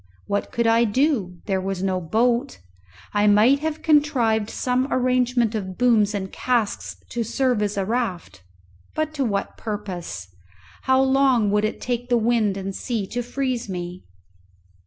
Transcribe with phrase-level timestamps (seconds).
[0.25, 1.39] What could I do?
[1.45, 2.57] There was no boat.
[3.13, 8.41] I might have contrived some arrangement of booms and casks to serve as a raft,
[8.95, 10.27] but to what purpose?
[10.85, 14.03] How long would it take the wind and sea to freeze me?